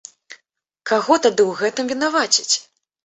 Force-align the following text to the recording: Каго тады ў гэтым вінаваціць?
Каго 0.91 1.13
тады 1.25 1.41
ў 1.49 1.51
гэтым 1.63 1.85
вінаваціць? 1.95 2.55